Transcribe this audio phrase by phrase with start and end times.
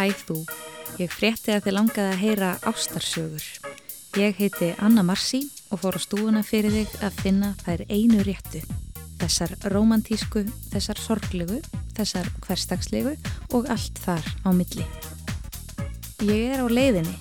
[0.00, 0.34] Hæ þú,
[0.96, 3.42] ég frétti að þið langaði að heyra ástarsögur.
[4.16, 8.62] Ég heiti Anna Marsi og fór á stúuna fyrir þig að finna þær einu réttu.
[9.20, 11.60] Þessar romantísku, þessar sorglegu,
[11.92, 13.12] þessar hverstagslegu
[13.52, 14.88] og allt þar á milli.
[16.24, 17.16] Ég er á leiðinni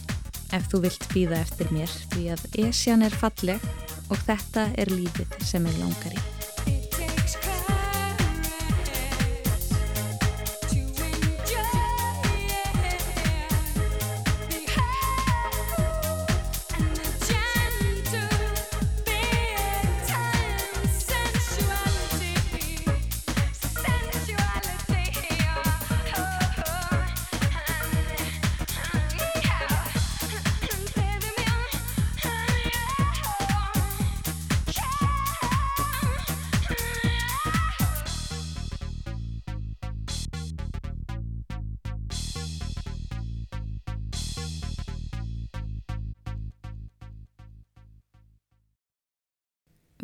[0.56, 3.72] ef þú vilt býða eftir mér því að Esjan er falleg
[4.08, 6.39] og þetta er lífið sem ég langar í.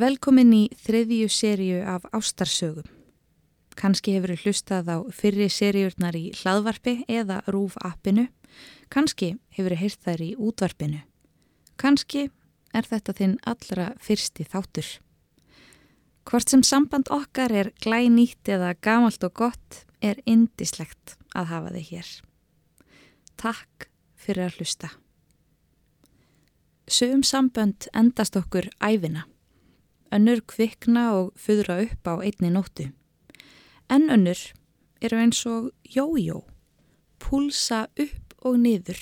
[0.05, 2.85] Velkomin í þriðju sériu af Ástarsögum.
[3.79, 8.27] Kanski hefur þið hlustað á fyrri sériurnar í hlaðvarpi eða rúf appinu.
[8.93, 11.01] Kanski hefur þið heyrt þær í útvarpinu.
[11.81, 12.27] Kanski
[12.75, 14.93] er þetta þinn allra fyrsti þáttur.
[16.29, 21.93] Hvort sem samband okkar er glænýtt eða gamalt og gott er indislegt að hafa þið
[21.93, 22.09] hér.
[23.41, 24.97] Takk fyrir að hlusta.
[26.85, 29.31] Sum sambönd endast okkur æfina
[30.15, 32.89] önnur kvikna og fyrra upp á einni nóttu.
[33.89, 34.39] En önnur
[35.01, 36.43] eru eins og jójó,
[37.19, 38.99] púlsa upp og niður,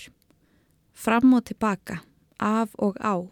[0.93, 2.01] fram og tilbaka,
[2.39, 3.29] af og á,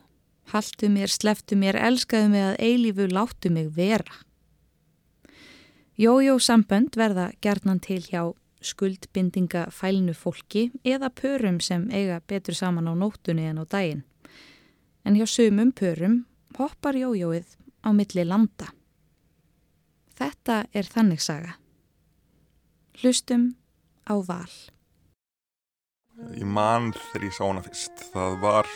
[0.54, 4.22] haldu mér, sleftu mér, elskaðu mig að eilífu, láttu mig vera.
[5.98, 12.90] Jójó sambönd verða gerðnan til hjá skuldbindinga fælnu fólki eða pörum sem eiga betur saman
[12.90, 14.04] á nóttunni en á daginn.
[15.06, 16.24] En hjá sumum pörum
[16.58, 18.70] hoppar jójóið á milli landa.
[20.18, 21.58] Þetta er þannig saga.
[23.02, 23.56] Hlustum
[24.06, 24.54] á val.
[26.38, 28.06] Ég man þegar ég sá hana fyrst.
[28.14, 28.70] Það var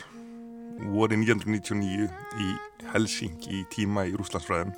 [0.91, 2.09] voru 1999
[2.41, 2.49] í
[2.91, 4.73] Helsing í tíma í Rúslandsfræðum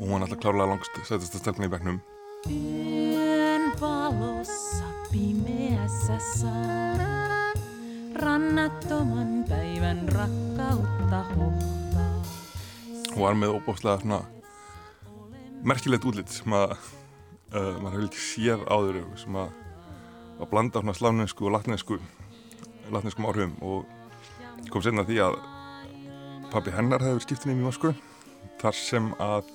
[0.00, 2.00] og hún var alltaf klárlega langst setjast að stelna í begnum.
[2.48, 6.18] Yön valossa pimeässä
[8.20, 12.09] rannattoman päivän rakkautta hohtaa.
[13.10, 14.20] Hún var með óbúslega svona
[15.66, 16.76] merkilegt útlitt sem að
[17.52, 19.50] uh, maður hefði ekki séð áður sem að,
[20.38, 21.98] að blanda svona sláninsku og latninsku
[22.90, 25.36] latninskum áhrifum og kom senna því að
[26.52, 27.92] pabbi hennar hefði verið skiptinni í Moskvu
[28.62, 29.50] þar sem að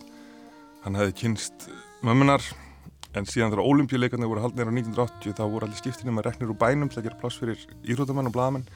[0.86, 1.68] hann hefði kynst
[2.06, 2.44] mömmunar
[3.16, 6.60] en síðan þegar ólimpíuleikarnir voru haldnir á 1980 þá voru allir skiptinni með reknir úr
[6.60, 8.68] bænum til að gera pláss fyrir írótamenn og blagamenn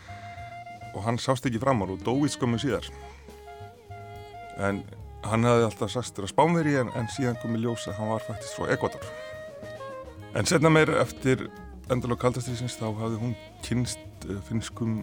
[0.95, 2.87] og hann sást ekki framar og dóið skömmu síðar
[4.59, 4.83] en
[5.27, 8.55] hann hefði alltaf sagst þér að spánveri en, en síðan komið ljósa hann var faktist
[8.55, 9.07] frá Ekvator
[10.37, 11.47] en setna meir eftir
[11.91, 15.01] endalók kaldastriðsins þá hafði hún kynst uh, finnskum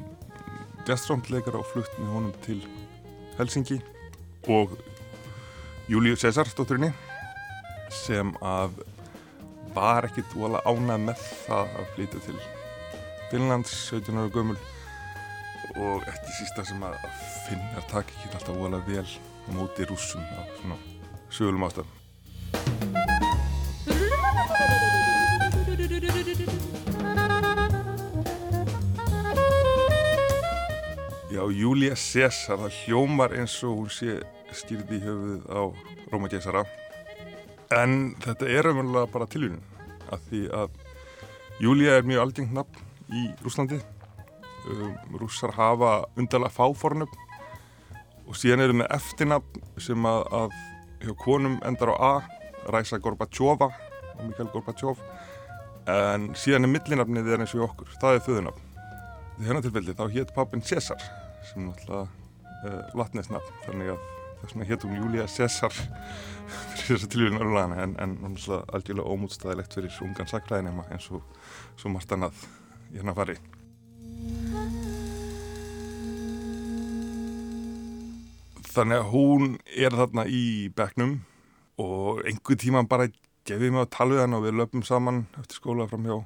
[0.87, 2.61] jazztrómleikara og flutt með honum til
[3.41, 3.81] Helsingi
[4.53, 4.77] og
[5.91, 6.93] Júliu César stótturinni
[7.93, 8.81] sem að
[9.77, 12.39] var ekkit óala ánað með það að flytja til
[13.31, 14.59] Finnlands 17 ára gömul
[15.77, 16.97] og eftir sísta sem að
[17.49, 19.05] finnar takk ekki alltaf óala vel
[19.55, 20.77] móti rúsum á svona
[21.31, 21.93] sögulum ástæðum.
[31.31, 34.21] Já, Júlia César, það hljómar eins og hún sé
[34.57, 35.63] styrði í höfuð á
[36.09, 36.63] Róma Gessara
[37.75, 39.63] en þetta er umverulega bara tilvíðin
[40.15, 40.81] af því að
[41.61, 42.83] Júlia er mjög algengt nafn
[43.13, 43.81] í Rúslandi
[44.71, 47.25] um, rússar hafa undarlega fáfornöfn
[48.26, 50.56] og síðan eru með eftirnafn sem að, að
[51.04, 52.12] hjá konum endar á A
[52.72, 53.70] Ræsa Gorbatsjófa
[54.16, 55.03] og Mikael Gorbatsjóf
[55.91, 57.91] en síðan er millinafnið er eins og okkur.
[58.03, 58.62] Það er þauðunafn
[59.36, 61.03] því hennar tilfelli þá hétt pappin César
[61.47, 63.59] sem náttúrulega uh, latnesnafn.
[63.66, 64.06] Þannig að
[64.41, 65.77] þess vegna hétt hún Júlia César
[66.77, 71.22] fyrir þess að tilvíðin örlaðana en, en náttúrulega algjörlega ómútstæðilegt fyrir ungan sakræðinema eins og
[71.77, 72.48] svo margt annað
[72.92, 73.39] í hennar fari
[78.77, 81.13] Þannig að hún er þarna í bekknum
[81.81, 83.07] og einhver tíma bara
[83.49, 86.17] gefið mig að tala við hann og við löpum saman eftir skóla fram hjá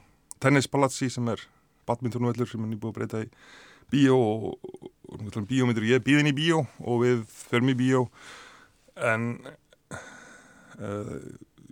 [0.42, 1.44] Tennispalatsi sem er
[1.86, 3.28] badmintonvöldur sem er nýbúið að breyta í
[3.92, 4.88] bíó og, og,
[5.28, 8.02] og bíómyndur ég er bíðin í bíó og við förum í bíó.
[8.98, 9.28] En
[9.94, 11.14] uh,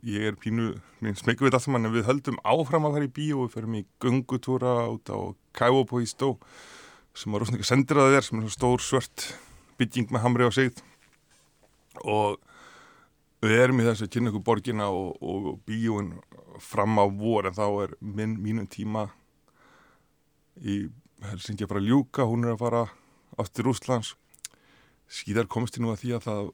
[0.06, 0.76] ég er pínu
[1.18, 3.84] smekku við allt saman en við höldum áfram að fara í bíó við ferum í
[4.04, 5.18] gungutúra út á
[5.58, 6.36] Kævopóistó
[7.18, 9.30] sem var rosalega sendir að þér sem er stór svört
[9.78, 10.82] bygging með hamri á sig.
[12.04, 12.38] Og
[13.42, 16.16] við erum í þessu að kynna ykkur borgina og, og bíóin
[16.62, 19.08] fram á vor en þá er minn, mínum tíma
[20.58, 20.88] í
[21.22, 22.82] Helsingi að fara að ljúka, hún er að fara
[23.38, 24.14] aftur Úslands
[25.08, 26.48] síðar komst ég nú að því að það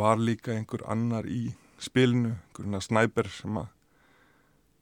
[0.00, 3.68] var líka einhver annar í spilinu, einhverjuna snæper sem að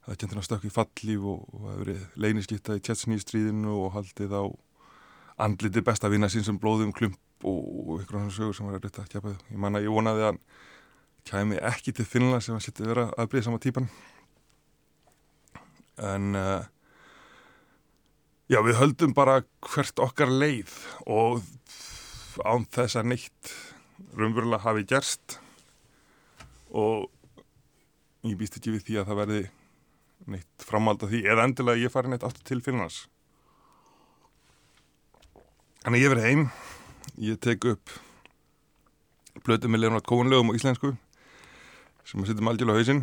[0.05, 4.37] það kjöndur að stökka í fallíf og, og hefur verið leyniskiptað í tjetsnýstríðinu og haldið
[4.37, 4.43] á
[5.41, 9.03] andliti besta vinna sín sem blóðum klump og, og einhverjum sögur sem var að reytta
[9.03, 10.41] að kjapa ég manna ég vonaði að hann
[11.25, 13.89] kæmi ekki til Finnland sem að setja vera aðbrið sama típan
[16.05, 16.63] en uh,
[18.51, 20.71] já við höldum bara hvert okkar leið
[21.07, 21.41] og
[22.45, 23.55] án þess að neitt
[24.15, 25.39] raunverulega hafi gerst
[26.75, 27.09] og
[28.27, 29.41] ég býst ekki við því að það verði
[30.35, 33.05] neitt framhald af því eða endilega ég fari neitt aftur til Finnlands
[35.85, 36.43] Þannig ég verið heim.
[37.21, 37.91] Ég tek upp
[39.45, 40.95] blötu með leirnat kóunlegum á íslensku
[42.09, 43.01] sem að setjum algjörlega hausinn.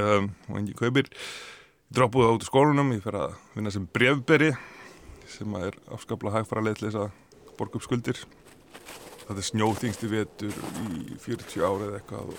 [0.00, 1.10] Um, og engi kaupir.
[1.12, 4.48] Ég droppuði át í skólunum ég fer að vinna sem brevberi
[5.28, 8.22] sem að er afskaplega hægfara leið til þess að borga upp skuldir.
[9.26, 12.32] Þetta er snjóþingsti vetur í 40 árið eitthvað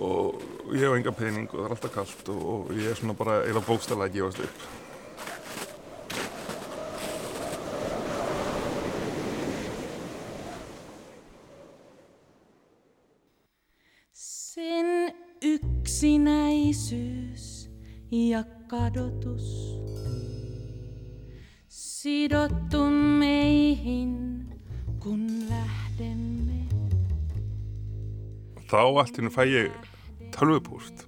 [0.00, 2.96] og, og ég hef enga pening og það er alltaf kallt og, og ég er
[3.02, 4.66] svona bara eða bókstala að gefast upp
[18.14, 19.74] ja kadotus
[21.68, 22.84] sidottu
[23.18, 24.46] meihin,
[25.02, 26.60] kun lähdemme.
[28.70, 29.74] þá allt hérna fæ ég
[30.34, 31.06] tölvupúst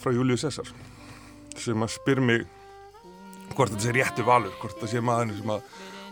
[0.00, 0.68] frá Júliu Cæsar
[1.56, 2.46] sem að spyr mig
[3.54, 5.68] hvort þetta sé réttu valur, hvort þetta sé maðurinn sem að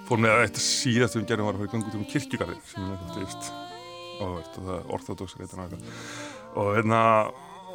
[0.08, 2.88] fór með að eitt síðast við gerum var að fara í gangut um kirkjugarðin sem
[2.88, 3.53] er þetta veist
[4.20, 5.79] áverð og það er og eitthvað
[6.53, 7.03] og hérna,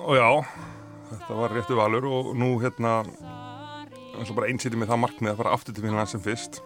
[0.05, 0.29] og já
[1.11, 5.39] þetta var réttu valur og nú hérna ég ætla bara einsýtti með það markmið að
[5.41, 6.61] fara aftur til Finnland sem fyrst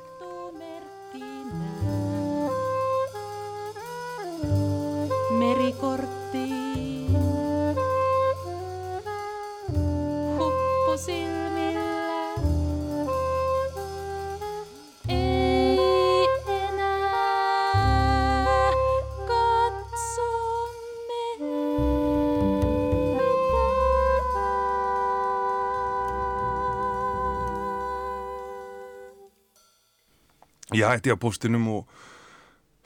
[30.71, 31.87] ég hætti á postinum og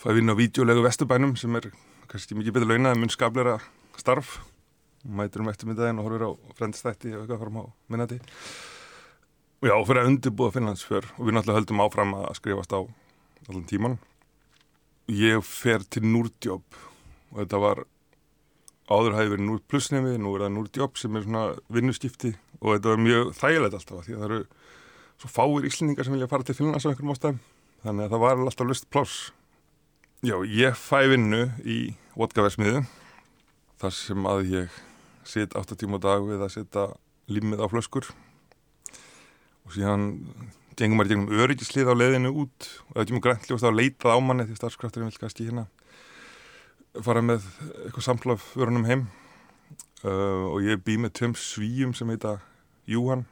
[0.01, 1.69] fæði vinna á vídeolegu vesturbænum sem er
[2.09, 3.59] kannski mikið betur launað en mun skablera
[3.97, 4.39] starf.
[5.05, 8.17] Mætur um eftirmyndaðin og horfir á frendstætti og eitthvað fram á minnati
[9.61, 12.79] og já, fyrir að undirbúa Finnlandsfjör og við náttúrulega höldum áfram að skrifast á
[13.49, 13.97] allan tíman
[15.09, 16.77] ég fer til Núrdjóp
[17.31, 17.83] og þetta var
[18.89, 22.93] áður hafi verið Núrd plusnemi nú er það Núrdjóp sem er svona vinnuskipti og þetta
[22.93, 24.41] var mjög þægilegt alltaf því að það eru
[25.15, 27.41] svo fáir íslendingar sem vilja fara til Finnlands á einhverjum ástæðum
[27.85, 29.15] þannig að það var alltaf lust pláss.
[30.25, 31.79] Já, ég fæ vinnu í
[32.17, 32.81] vodkaversmiðu
[33.81, 34.77] þar sem að ég
[35.27, 36.85] sit 8 tíma á dag við að setja
[37.29, 38.07] límið á flöskur.
[39.65, 40.07] Og síðan
[40.77, 42.69] gengum maður í gegnum öryggislið á leiðinu út.
[42.89, 45.67] Og það kemur græntljóst að leitað á manni því starfskrafturinn vil kannski hérna
[47.05, 47.45] fara með
[47.83, 49.05] eitthvað samtlaf vörunum heim.
[50.05, 52.37] Uh, og ég bý með tveim svíjum sem heita
[52.89, 53.25] Júhan.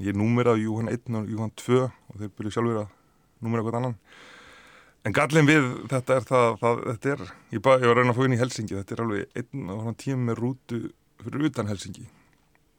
[0.00, 2.92] Ég er númerað Júhan 1 og Júhan 2 og þeir byrju sjálfur að
[3.44, 3.98] númera eitthvað annan
[5.04, 7.22] En gallin við þetta er það, það þetta er,
[7.52, 9.82] ég, ba, ég var reyna að fá inn í Helsingi, þetta er alveg einn og
[9.84, 10.78] hann tíma með rútu
[11.20, 12.06] fyrir utan Helsingi.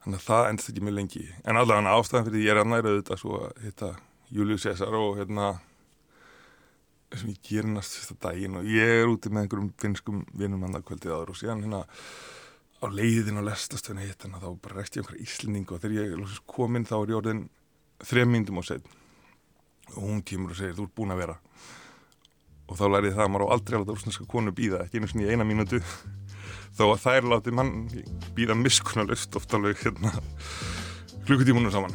[0.02, 1.22] Þannig að það endst ekki mjög lengi.
[1.46, 3.92] En allavega ástæðan fyrir ég er að næra auðvitað svo að hitta
[4.34, 5.52] Július Cæsar og hérna,
[7.14, 10.74] sem ég ger næst fyrsta daginn og ég er úti með einhverjum finskum vinnum hann
[10.80, 11.84] að kvöldið áður og síðan hérna
[12.82, 16.10] á leiðin og lestastöðinu hitt hann að þá bara rekst ég einhverja íslendingu og þegar
[16.10, 17.44] ég kom inn þá er ég orðin
[18.02, 19.05] þrejum myndum og setn
[19.94, 21.36] og hún kemur og segir þú ert búin að vera.
[22.66, 25.26] Og þá lærið það að maður á aldrei láta úrsnarska konu býða, ekki einu svona
[25.26, 25.80] í eina mínútu.
[26.76, 27.72] Þó að þær láti mann
[28.36, 30.12] býða miskunarlust oft alveg hérna
[31.26, 31.94] klukkutímunum saman.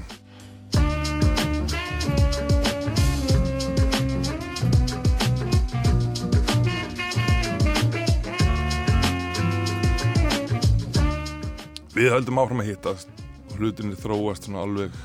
[11.92, 13.12] Við höldum áfram að hittast
[13.52, 14.96] og hlutinni þróast svona alveg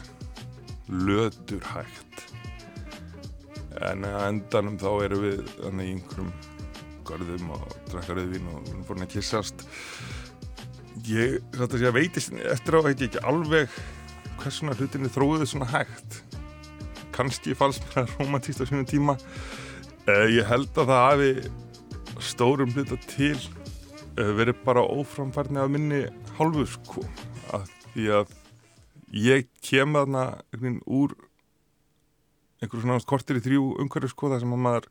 [0.87, 2.06] lötur hægt
[3.85, 6.33] en að endanum þá erum við þannig í einhverjum
[7.07, 9.67] garðum og drakka rauðvin og við erum fórin að kissast
[11.07, 13.77] ég, sé að veitist eftir á veit ég ekki alveg
[14.41, 16.21] hvers svona hlutinni þróðuð svona hægt.
[17.15, 19.17] Kannski fannst mér það romantíst á sínum tíma.
[20.07, 21.31] Uh, ég held að það hafi
[22.23, 26.03] stórum hluta til uh, verið bara óframfærni af minni
[26.39, 27.07] hálfu sko.
[27.57, 28.37] Að því að
[29.17, 31.17] ég kem veginn úr
[32.61, 34.91] einhverjum svona náttúrulega kortir í þrjú umhverju sko þar sem að maður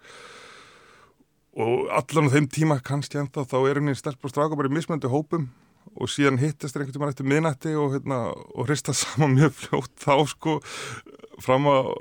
[1.65, 4.75] og allan á þeim tíma kannski ennþá þá er veginn stelpur og stráka bara í
[4.75, 5.47] mismöndu hópum
[5.95, 10.13] og síðan hittast einhvern tíma eftir miðnætti og, hérna, og hrista saman mjög fljótt þá
[10.33, 10.59] sko
[11.43, 11.93] fram að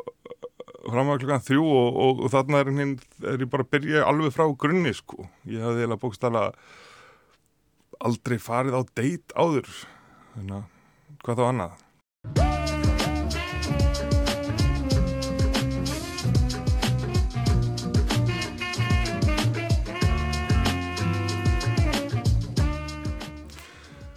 [0.84, 2.94] fram að klukkan þrjú og, og, og þarna er, hinn,
[3.24, 5.28] er ég bara að byrja alveg frá grunni sko.
[5.48, 6.44] Ég hafði eiginlega bókstala
[8.04, 9.70] aldrei farið á deit áður.
[10.36, 10.66] Að
[11.24, 11.83] hvað þá annað?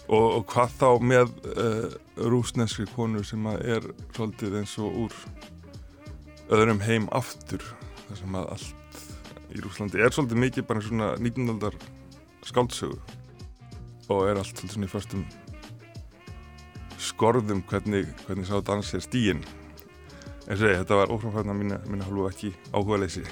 [0.07, 1.87] Og, og hvað þá með uh,
[2.31, 5.17] rúsneskri konur sem að er svolítið eins og úr
[6.55, 7.63] öðrum heim aftur
[8.05, 9.01] þar sem að allt
[9.51, 11.51] í Rúslandi er svolítið mikið bara svona 19.
[11.51, 11.75] aldar
[12.47, 12.99] skáldsögu
[14.07, 15.25] og er allt svolítið svona í förstum
[17.07, 19.43] skorðum hvernig, hvernig sá dans er stíin
[20.47, 23.25] en segi, þetta var óframfæðna mín, mín hálfu ekki áhuga leysi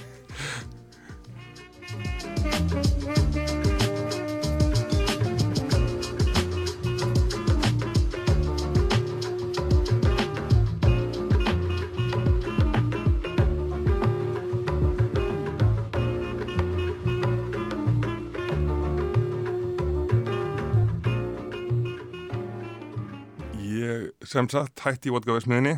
[24.35, 25.77] sem sagt hætti í vodkaversmiðinni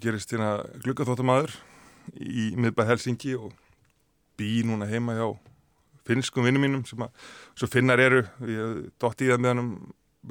[0.00, 1.52] gerist hérna gluggaþóttamaður
[2.16, 3.52] í miðbæð Helsingi og
[4.40, 5.26] bý núna heima hjá
[6.08, 9.70] finnskum vinnum mínum sem að svo finnar eru, ég dótt í það með hann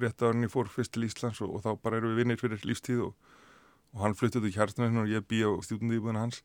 [0.02, 2.42] rétt á hann ég fór fyrst til Íslands og, og þá bara eru við vinnir
[2.42, 3.14] fyrir lífstíð og,
[3.94, 6.42] og hann fluttið til kjærtunum og ég bý á stjórnandi íbúðina hans.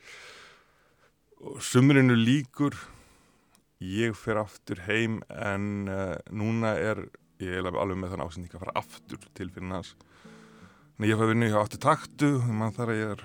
[1.41, 2.77] Og sumrinu líkur
[3.81, 7.07] ég fer aftur heim en uh, núna er
[7.41, 9.81] ég alveg með þann ásending að fara aftur til en
[11.09, 13.21] ég fæði vinnu hjá aftur taktu mann þar að ég er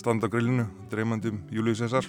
[0.00, 2.02] standa á grillinu dreymandi um Július César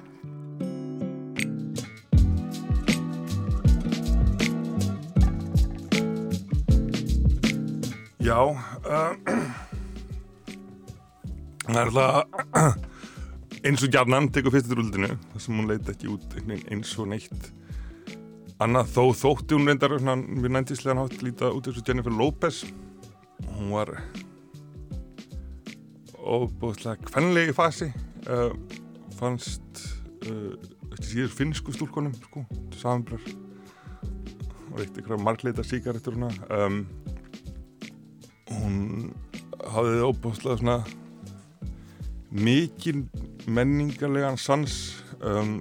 [8.25, 8.57] Já uh,
[11.67, 12.25] það er alltaf
[13.61, 17.41] eins og gjarnan tekur fyrstu rúldinu þar sem hún leiti ekki út eins og neitt
[18.63, 22.63] annað þó þótti hún reyndar við næntíslegan hátt líta út eins og Jennifer Lopez.
[23.53, 23.89] Hún var
[26.27, 27.89] óbúðslega kvenlegi fasi.
[28.27, 28.51] Uh,
[29.17, 29.83] fannst
[30.27, 30.53] uh,
[30.91, 32.43] eftir síður finnsku stúlkonum sko,
[32.77, 33.23] samanbrar
[34.73, 36.81] og eitt eitthvað margleita síkaretur um,
[38.51, 38.77] hún
[39.73, 40.77] hafði óbúðslega svona
[42.35, 43.05] mikið
[43.47, 44.77] menningarlegan sans
[45.23, 45.59] um,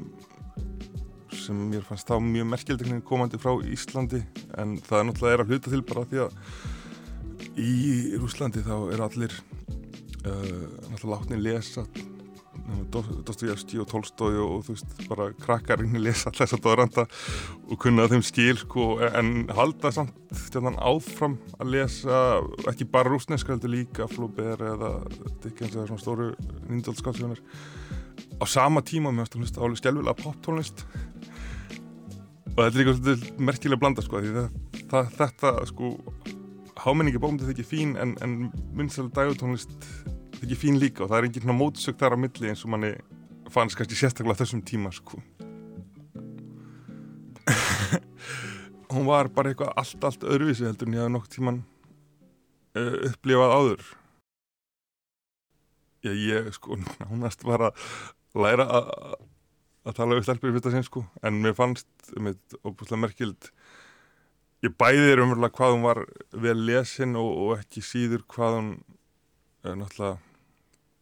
[1.47, 4.23] sem mér fannst þá mjög merkjaldekning komandi frá Íslandi.
[4.59, 6.33] En það er náttúrulega er að hluta til bara því að
[7.57, 7.73] í
[8.19, 9.37] Rúslandi þá er allir
[10.27, 11.87] náttúrulega látni lesa
[13.27, 17.05] Dostoyevski og Tolstói og, þú veist bara krakkar inn í lesa þess að dóranda
[17.69, 20.15] og kunna þeim skil sko en halda samt
[20.47, 22.23] stjórnan áfram að lesa
[22.71, 24.93] ekki bara rúsneska heldur líka Flaubert eða
[25.45, 26.31] Dickens eða svona stóru
[26.67, 27.43] nýndaldskálsjónir
[28.43, 30.83] á sama tíma með að hlusta álega skjálfilega poptónlist.
[32.57, 34.51] Og þetta er svolítið merkilega blanda sko það,
[34.91, 35.95] það, þetta sko
[36.83, 38.37] hámenningi bómið þetta ekki fín en, en
[38.77, 39.77] minnsal dagutónlist
[40.45, 42.93] ekki fín líka og það er engin svona mótsökt þar á milli eins og manni
[43.53, 45.21] fannst kannski sérstaklega þessum tíma sko.
[48.93, 51.63] Hún var bara eitthvað allt, allt öðruvísi heldur en ég hafði nokk tíman
[52.79, 53.87] uh, upplifað áður.
[56.07, 57.89] Ég, ég sko nánast var að
[58.37, 58.93] læra að
[59.87, 63.51] að tala við stelpur í fyrsta sinn sko en mér fannst með óbúslega merkild.
[64.65, 66.01] Ég bæði er umverulega hvað hún var
[66.35, 70.17] vel lesin og, og ekki síður hvað hún uh, náttúrulega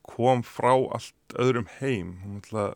[0.04, 2.16] kom frá allt öðrum heim.
[2.23, 2.75] Hún náttúrulega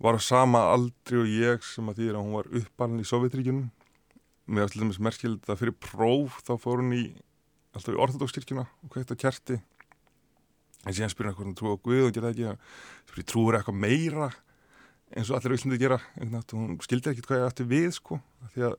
[0.00, 3.68] var á sama aldri og ég sem að því að hún var uppalinn í Sovjetríkjunum
[4.50, 7.04] mér var til dæmis merkild að fyrir próf þá fór hún í
[7.76, 9.60] alltaf í orðadókskirkjuna og kveitt á kerti.
[10.82, 12.48] En síðan spyrir hann hún trú á Guð og gera ekki.
[12.50, 14.30] Að trúur eitthvað meira
[15.14, 16.00] eins og allir auðvitað gera?
[16.32, 18.18] Nátt, hún skildi ekkert hvað ég ætti við sko.
[18.54, 18.76] Því að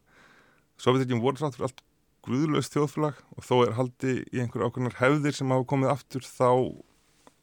[0.82, 1.84] Sovjetíkjum voru sátt fyrir allt
[2.26, 6.50] gruðlöst þjóðfélag og þó er haldi í einhverju ákveðnar hefðir sem hafa komið aftur þá,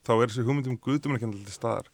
[0.09, 1.88] þá er þessi hugmyndum guðdumleikandi til staðar.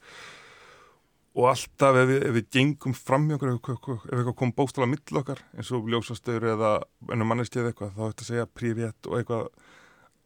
[1.35, 5.19] Og alltaf ef við, ef við gengum fram í okkur, ef, eitthvað kom bóstala mill
[5.19, 6.75] okkar, eins og ljósastöður eða
[7.11, 9.49] ennum manneski eða eitthvað, þá ætti að segja prífétt og eitthvað,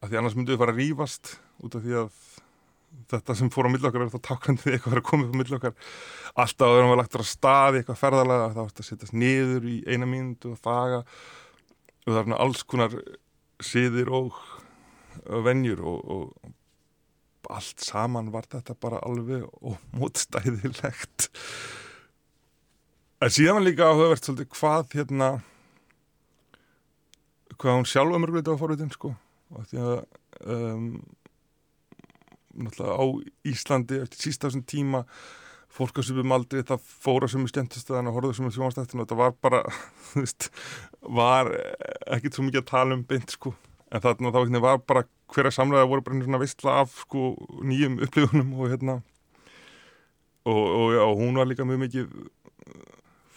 [0.02, 1.32] að því annars myndum við fara að rífast
[1.64, 2.20] út af því að
[3.08, 5.56] þetta sem fór á mill okkar er þá tákandi eitthvað að koma upp á mill
[5.58, 5.74] okkar.
[6.44, 9.68] Alltaf að við erum að lagt á staði eitthvað ferðalega, þá ætti að setjast niður
[9.68, 11.00] í eina mínútu og þaga
[12.08, 12.96] og það er alls konar
[13.64, 14.36] siðir og,
[15.24, 16.52] og venjur og, og
[17.48, 21.28] allt saman var þetta bara alveg ómótstæðilegt.
[23.18, 25.30] En síðan var líka áhugavert svolítið hvað hérna
[27.58, 29.14] hvað hún sjálfa mörgulegt á forvitin sko.
[29.56, 29.94] Og því að
[30.54, 30.88] um,
[32.58, 33.04] náttúrulega á
[33.48, 35.02] Íslandi eftir sísta þessum tíma
[35.72, 39.08] fólk á svipum aldrei það fóra sem er skemmtistöðan og horfða sem er sjónastættin og
[39.08, 39.62] þetta var bara
[40.10, 40.50] þú veist,
[41.18, 41.50] var
[42.08, 43.54] ekkert svo mikið að tala um beint sko
[43.88, 47.30] en þarna þá hérna, var bara hverja samlega voru bara svona vistla af sko
[47.64, 49.00] nýjum upplifunum og hérna.
[50.48, 52.12] Og, og, já, og hún var líka mjög mikið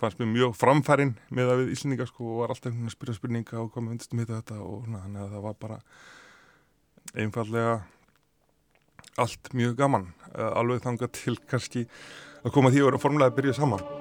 [0.01, 2.95] fannst mér mjög framfærin með að við Íslendingar sko og var alltaf einhvern veginn að
[2.95, 5.79] spyrja spurninga og koma undir með þetta og þannig að það var bara
[7.21, 7.75] einfallega
[9.21, 11.85] allt mjög gaman uh, alveg þangað til kannski
[12.41, 14.00] að koma því að vera formulega að byrja saman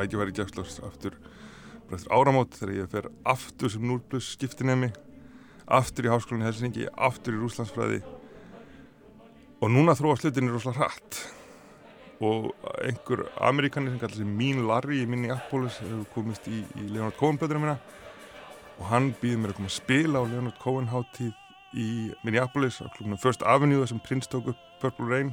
[0.00, 1.20] tækifæri gefslars aftur
[1.90, 4.90] eftir áramót þegar ég fer aftur sem 0 plus skiptinemi
[5.70, 8.00] aftur í háskólinni Helsingi, aftur í Rúslandsfræði
[9.60, 11.20] og núna þróa slutinni rosalega hratt.
[12.20, 12.50] Og
[12.84, 17.38] einhver amerikanir sem kallar sig Mín Larry í Minneapolis hefur komist í, í Leonard Cohen
[17.40, 17.76] blöðuna mína.
[18.80, 21.32] Og hann býður mér að koma að spila á Leonard Cohen hátíð
[21.80, 21.88] í
[22.26, 25.32] Minneapolis á klubnum First Avenue sem Prince tók upp Purple Rain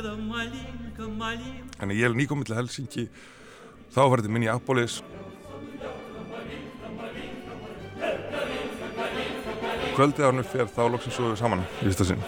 [0.00, 3.02] Malinka, malinka, malinka Þannig ég er nýkominn til Helsingi
[3.92, 5.00] þá var þetta minn í Apólis.
[9.98, 12.24] Kvöldið ánum fyrir þá lóksum svo við saman í fyrsta sinn.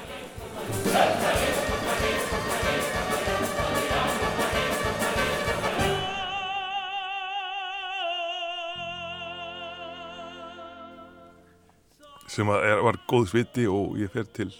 [12.32, 14.52] Sem er, var góð sviti og ég fer til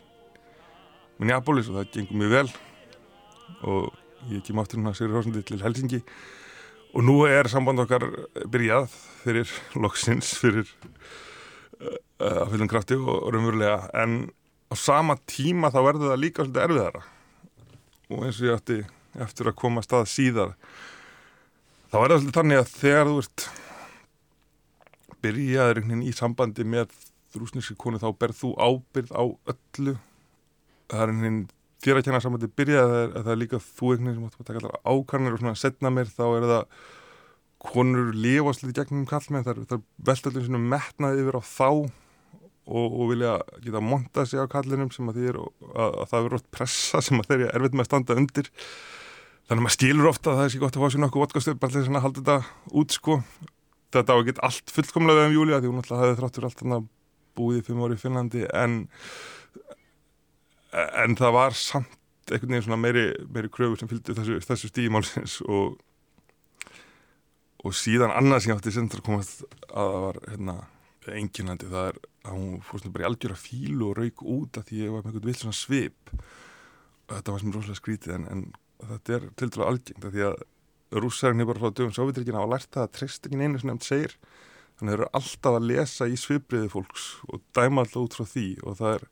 [1.20, 2.50] Minneapolis og það gengur mjög vel
[3.62, 3.92] og
[4.30, 6.02] ég kem aftur hérna Sigur Rósandi til Helsingi
[6.92, 8.04] og nú er samband okkar
[8.52, 10.68] byrjað fyrir loksins fyrir
[11.80, 13.88] uh, að fylgum krafti og, raunverulega.
[13.96, 14.28] En
[14.68, 17.04] á sama tíma þá verður það líka svolítið erfiðara.
[18.12, 18.78] Og eins og ég ætti
[19.22, 20.54] eftir að koma að stað síðar
[21.92, 23.48] þá er það svolítið þannig að þegar þú ert
[25.22, 26.94] byrjaður í sambandi með
[27.38, 29.96] rúsneski konu þá berð þú ábyrð á öllu.
[30.92, 31.42] Það er einhvern veginn
[31.82, 34.18] þér að kenna sambandi byrjað að það er, að það er líka þú einhvern veginn
[34.18, 36.62] sem átt að taka allar ákarnir og svona setna mér þá er það
[37.62, 41.68] konur lifa slítið gegnum kallmenn það það er veltallin svona metnað yfir á þá
[42.66, 46.26] og, og vilja geta monta sig á kallinum sem að því er að, að það
[46.26, 48.50] er oft pressa sem að þeir eru erfitt með að standa undir.
[49.42, 51.60] Þannig að maður skilur ofta að það er sér gott að fá sér nokkuð vodkastöð
[51.62, 53.18] bara til að halda þetta út sko.
[53.92, 56.90] Þetta á að geta allt fullkomlega um júli því hún alltaf hefði þráttur allt
[57.32, 58.74] búið í fimm ári í Finnlandi en
[60.72, 61.98] en það var samt
[62.32, 65.80] einhvern veginn svona meiri, meiri kröfur sem fylgdi þessu, þessu stígimálsins og
[67.62, 70.54] og síðan annað sem ég átti sendur að komast að það var hérna,
[71.12, 74.68] enginandi það er að hún fór svona bara í algjöra fílu og rauk út að
[74.68, 76.12] því ég var með einhvern vill svona svip.
[77.06, 78.42] Og þetta var sem rosalega skrítið en, en
[78.90, 82.52] þetta er til dæla algengt að því að rússarinn hefur bara frá dögum Sovjetrikina hafa
[82.52, 84.16] lært það að treyst ekki einu sem nefnt segir.
[84.78, 88.26] Þannig að þeir eru alltaf að lesa í svipriði fólks og dæma alltaf út frá
[88.28, 89.06] því og það er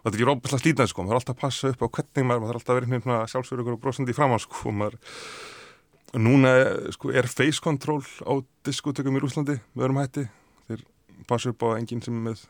[0.00, 2.24] og þetta er ekki rópaslega slítnað sko, maður er alltaf að passa upp á hvernig
[2.24, 4.96] maður, maður er alltaf að vera hérna sjálfsverður og brosandi í framhans sko, maður
[6.24, 6.54] núna
[6.96, 8.32] sko er face control á
[8.64, 10.24] diskotökum í Rúslandi með öðrum hætti,
[10.70, 10.86] þeir
[11.28, 12.46] passa upp á enginn sem með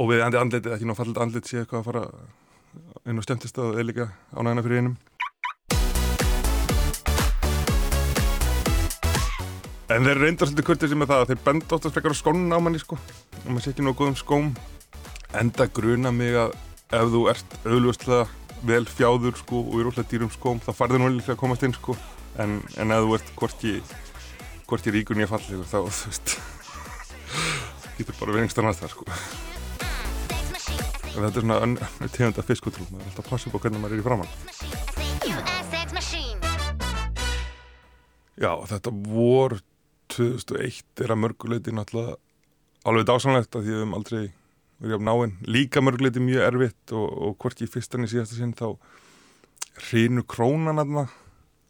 [0.00, 2.06] og við andi andlitið, ekki ná fallit andlit sé eitthvað að fara
[3.04, 4.96] inn á stjæmtist og eða líka ánægna fyrir einum
[9.92, 12.54] En þeir reyndar svolítið kurtið sem er það að þeir benda oftast frekar á skónun
[12.56, 12.96] á manni sko.
[13.44, 14.46] Og maður sé ekki nógu góðum skóm
[15.40, 16.54] enda gruna mig að
[16.94, 18.26] ef þú ert auðvuslega
[18.64, 21.74] vel fjáður sko og í rúslega dýrum skóm þá farður nú líka að komast inn
[21.76, 21.96] sko
[22.40, 23.74] en, en ef þú ert hvorki
[24.68, 26.36] hvorki ríkur nýja fallegur þá þú veist
[27.98, 29.10] getur bara verið einhverstað það sko
[31.14, 33.62] en þetta er svona önnur tegund af fiskutról maður er alltaf að passa upp á
[33.62, 34.32] hvernig maður er í framann.
[38.34, 39.58] Já, þetta vor
[40.10, 42.16] 2001 er að mörguleiti náttúrulega
[42.84, 44.24] alveg dásanlegt að því við höfum aldrei
[44.82, 45.36] verið á náinn.
[45.46, 48.74] Líka mörguleiti mjög erfitt og, og hvort í fyrstan í síðasta sinn þá
[49.88, 51.06] hrinu krónan aðna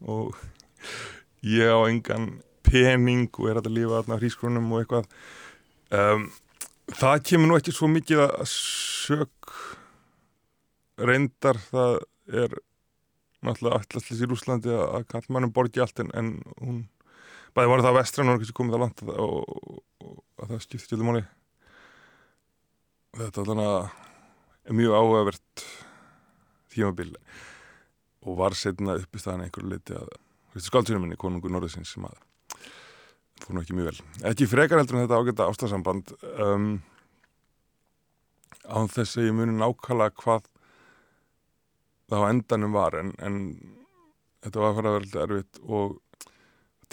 [0.05, 0.37] og
[1.45, 5.09] ég á engan pening og er að lifa aðna hrískrónum og eitthvað.
[5.93, 6.27] Um,
[6.93, 9.55] það kemur nú ekki svo mikið að sök
[10.97, 11.99] reyndar það
[12.31, 12.59] er
[13.45, 16.83] náttúrulega allaslis í Rúslandi að, að kallmannum borgi allt en, en hún
[17.55, 20.95] bæði var það vestran og ekki komið það langt og, og, og að það skipti
[20.95, 21.25] til máli
[23.15, 25.65] þetta þannig að mjög áhugavert
[26.73, 27.11] tímabil
[28.25, 30.09] og var setna upp í staðan einhverju leiti að
[30.65, 32.17] skaldsunum minni, konungur Norðsins sem að
[33.43, 34.03] fór nú ekki mjög vel.
[34.31, 36.67] Ekki frekar heldur en þetta ágæta ástasamband um,
[38.65, 40.47] án þess að ég muni nákvæmlega hvað
[42.09, 43.39] það á endanum var en, en
[44.45, 45.99] þetta var að fara alltaf erfitt og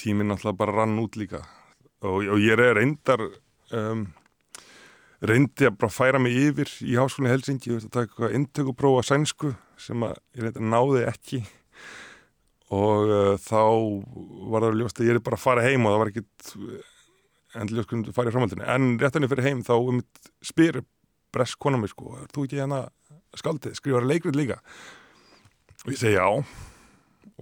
[0.01, 1.43] tíminn alltaf bara rann út líka.
[2.03, 3.23] Og, og ég er reyndar
[3.77, 4.09] um,
[5.23, 9.05] reyndi að bara færa mig yfir í háskólinni Helsingi ég veist að taka eitthvað intökuprófa
[9.07, 11.43] sænsku sem að ég reyndi að náði ekki.
[12.73, 13.63] Og uh, þá
[14.53, 16.57] var það ljóst að ég er bara að fara heim og það var ekkit
[17.61, 18.67] endilega skulum að fara í framhaldinu.
[18.75, 20.03] En réttanir fyrir heim þá um
[20.45, 20.81] spyr
[21.33, 22.83] brest konar mig sko, þú ekki hérna
[23.39, 24.59] skaldið, skrifar leikrið líka?
[25.85, 26.27] Og ég segi já.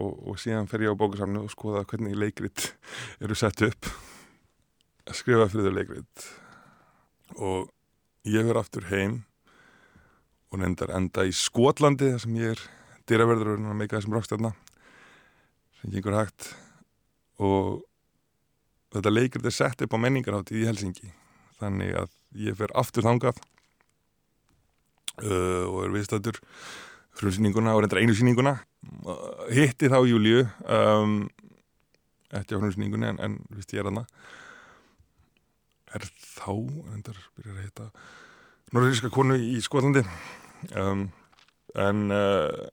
[0.00, 2.70] Og, og síðan fer ég á bókasafnu og skoða hvernig leikrit
[3.20, 3.90] eru sett upp.
[5.08, 6.28] Að skrifa fyrir þau leikrit
[7.38, 7.70] og
[8.28, 9.20] ég verð aftur heim
[10.50, 12.64] og nefndar enda í Skotlandi þar sem ég er
[13.10, 14.50] dýraverður og meika þessum rákstefna
[15.80, 16.50] sem gengur hægt.
[17.40, 17.80] Og
[18.94, 21.12] þetta leikrit er sett upp á menningarháttið í Helsingi
[21.60, 22.10] þannig að
[22.46, 23.38] ég fer aftur þangað
[25.22, 26.40] uh, og er viðstættur
[27.20, 28.56] frumsýninguna og reyndar einu sýninguna.
[29.52, 31.24] Hitti þá Júliu um,
[32.34, 34.06] ekki á frumsýningunni en, en vist ég er hana
[35.96, 37.88] er þá reyndar byrjar að hitta
[38.74, 40.04] norðíska konu í Skotlandi
[40.78, 41.06] um,
[41.78, 42.68] en uh,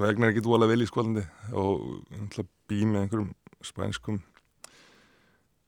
[0.00, 2.04] vegna er ekki dvolega vel í Skotlandi og
[2.70, 3.32] bý með einhverjum
[3.64, 4.22] spænskum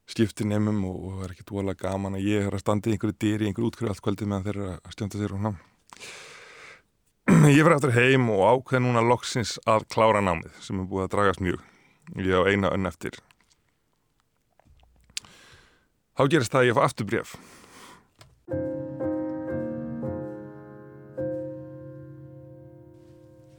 [0.07, 3.49] skiptinemum og, og er ekki dvolega gaman að ég er að standa í einhverju dýri,
[3.49, 5.53] einhverju útkrið allt kvöldið meðan þeir eru að stjönda sér og ná
[7.51, 11.15] Ég fyrir aftur heim og ákveð núna loksins að klára námið sem er búið að
[11.17, 11.65] dragast mjög.
[12.23, 13.19] Ég á eina önn eftir.
[16.17, 17.33] Þá gerist það að ég fá aftur bref.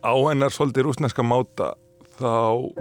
[0.02, 1.76] Á hennar svolítið rúsneska máta
[2.18, 2.74] þá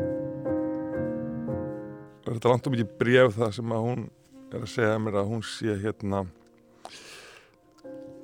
[2.24, 4.06] er þetta langt um ekki bref það sem að hún
[4.54, 6.24] er að segja mér að hún sé hérna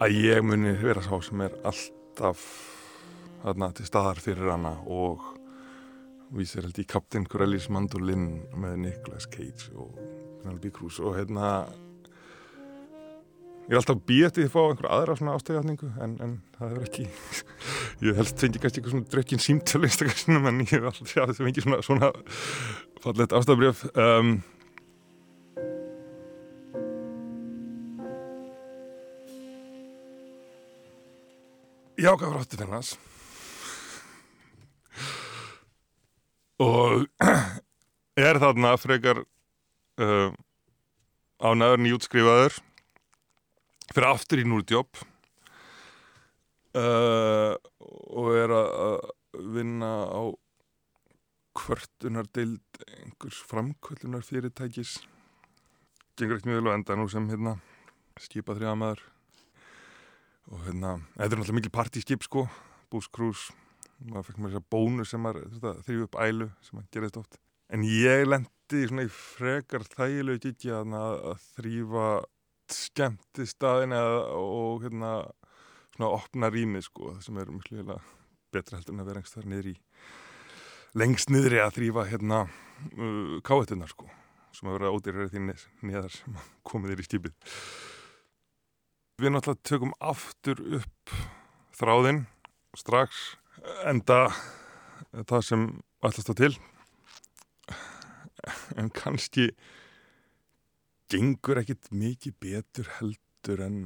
[0.03, 2.47] að ég muni vera sá sem er alltaf
[3.43, 5.32] þarna til staðar fyrir hana og
[6.37, 9.97] vísir held í Captain Corellis Mandolin með Nicolas Cage og
[10.43, 11.51] Penelope Cruz og hérna
[13.69, 16.89] ég er alltaf býðið til að fá einhver aðra svona ástöðjafningu en, en það er
[16.89, 17.07] ekki
[18.09, 21.47] ég helst fengi kannski eitthvað svona drökkinn símtölu einstaklega en ég er alltaf já, þessi
[21.47, 22.11] fengi svona, svona
[23.05, 24.35] fallet ástöðabrjöf um,
[32.03, 33.12] Já, hvað var áttu þennast?
[36.63, 37.07] Og
[38.29, 40.31] er þarna frekar uh,
[41.43, 42.59] á næður nýjútskrifaður
[43.93, 45.03] fyrir aftur í núrtjóp
[46.79, 49.11] uh, og er að
[49.57, 50.23] vinna á
[51.59, 55.01] kvörtunardild einhvers framkvöldunar fyrirtækis
[56.17, 57.57] gengur ekkert mjög vel á enda nú sem hérna
[58.21, 59.03] skipa þrjamaður
[60.53, 62.47] og hérna, þetta er náttúrulega mikil partískip sko,
[62.93, 63.51] búskrús
[64.09, 67.39] maður fekk mér þess að bónu sem maður þrjú upp ælu sem maður gerðist oft.
[67.73, 72.09] En ég lendi svona í frekar þægilegu gigi að, að þrýfa
[72.73, 75.13] skemmti staðin og hérna
[75.93, 78.01] svona opna rými sko sem er mjög hljóðilega
[78.53, 79.75] betra heldur en að vera einhverstað niður í
[81.01, 84.09] lengst niðri að þrýfa hérna uh, káetunar sko
[84.53, 85.45] sem að vera ódýrari því
[85.89, 86.37] neðar sem
[86.69, 87.57] komið þér í stýpið
[89.23, 91.13] Við náttúrulega tökum aftur upp
[91.77, 92.25] þráðinn
[92.75, 93.37] strax
[93.89, 94.19] enda
[95.29, 95.65] það sem
[96.03, 96.53] ætlast á til.
[98.79, 99.51] En kannski
[101.13, 103.79] gengur ekkit mikið betur heldur en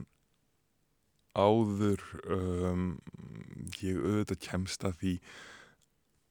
[1.36, 2.86] áður um,
[3.82, 5.14] ég auðvitað kemst að því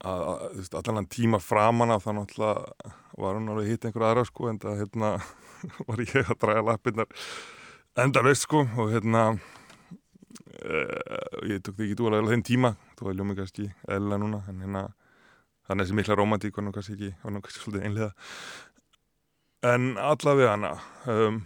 [0.02, 4.48] að, að, að allan tíma framanna þá náttúrulega var hún alveg hitt einhver aðra sko
[4.50, 5.12] en það hérna
[5.88, 7.28] var ég að draga lappinnar
[8.02, 9.28] enda veist sko og hérna
[11.46, 12.70] ég tók því ekki dúalega þenn tíma.
[12.98, 14.82] Þú var ljómið kannski eðla núna en hérna
[15.66, 18.10] þannig að þessi mikla romantík var nú kannski ekki var nú kannski svolítið einlega.
[19.66, 20.72] En allavega hana
[21.10, 21.40] um,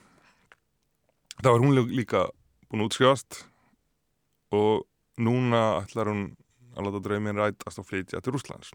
[1.41, 2.27] það var hún lí- líka
[2.71, 3.41] búin að útskrifast
[4.57, 4.85] og
[5.21, 6.25] núna ætlar hún
[6.77, 8.73] að láta draumin rætast og flytja til Rússlands.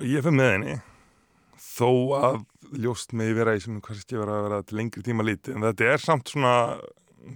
[0.00, 0.78] Ég fyrir með henni
[1.60, 2.38] þó að
[2.80, 5.90] ljóst með vera í sem kannski vera að vera til lengri tíma lítið en þetta
[5.92, 6.54] er samt svona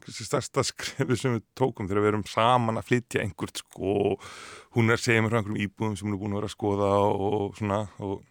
[0.08, 4.28] stærsta skrifið sem við tókum þegar við erum saman að flytja einhvert sko og
[4.76, 6.90] hún er segja mér frá einhverjum íbúðum sem hún er búin að vera að skoða
[7.04, 8.24] og svona og,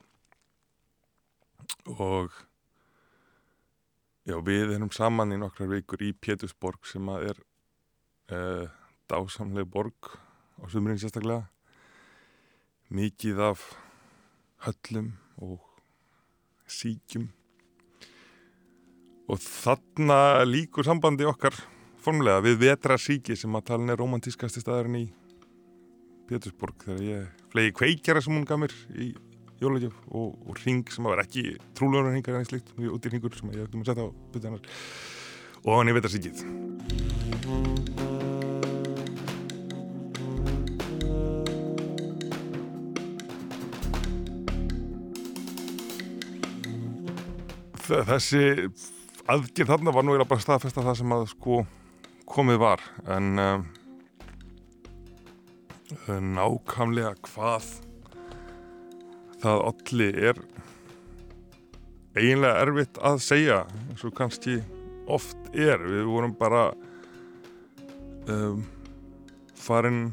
[1.93, 2.41] og
[4.29, 7.43] já við erum saman í nokkrar vikur í Pétursborg sem að er
[8.33, 8.65] uh,
[9.11, 10.13] dásamleg borg
[10.61, 11.49] á sumurinn sérstaklega.
[12.93, 13.63] Mikið af
[14.65, 15.59] höllum og
[16.69, 17.31] síkjum
[19.31, 21.55] og þarna líkur sambandi okkar
[22.03, 25.05] formlega við vetra síki sem að talin er romantískasti staðurinn í
[26.27, 29.13] Pétursborg þegar ég flegi kveikjara sem hún gaf mér í
[29.63, 31.45] jólagjöf og, og ring sem að vera ekki
[31.77, 34.71] trúlegur ringar en slíkt, mjög út í ringur sem ég ætti að setja á hennar
[35.63, 36.43] og hann í vetra síkið
[47.83, 48.43] Þe- þessi
[49.31, 51.61] aðgerð þarna var nú eiginlega bara staðfesta það sem að sko
[52.33, 52.83] komið var
[53.15, 53.65] en um,
[56.33, 57.69] nákvæmlega hvað
[59.43, 60.41] það allir er
[62.13, 63.59] eiginlega erfitt að segja
[63.89, 64.59] eins og kannski
[65.11, 65.81] oft er.
[65.81, 66.67] Við vorum bara
[68.29, 68.63] um,
[69.57, 70.05] farin